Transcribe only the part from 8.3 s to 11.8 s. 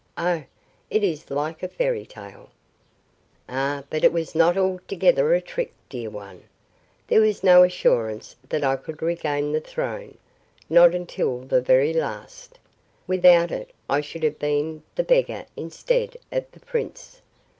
that I could regain the throne not until the